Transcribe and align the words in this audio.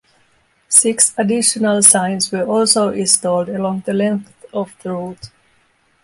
Six 0.67 1.13
additional 1.15 1.83
signs 1.83 2.31
were 2.31 2.41
also 2.43 2.89
installed 2.89 3.49
along 3.49 3.83
the 3.85 3.93
length 3.93 4.33
of 4.51 4.73
the 4.81 4.89
route. 4.93 5.29